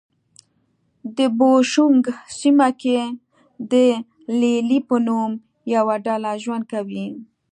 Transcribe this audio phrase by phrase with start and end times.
[1.17, 2.03] د بوشونګ
[2.39, 2.99] سیمه کې
[3.71, 3.73] د
[4.39, 5.31] لې لې په نوم
[5.75, 7.05] یوه ډله ژوند کوي.